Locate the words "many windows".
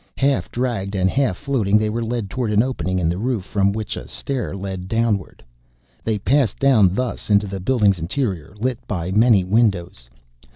9.11-10.09